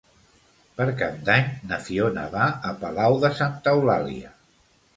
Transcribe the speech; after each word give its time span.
Per 0.79 0.87
Cap 1.01 1.19
d'Any 1.27 1.45
na 1.73 1.79
Fiona 1.89 2.25
va 2.37 2.49
a 2.73 2.73
Palau 2.81 3.21
de 3.27 3.33
Santa 3.43 3.77
Eulàlia. 3.79 4.35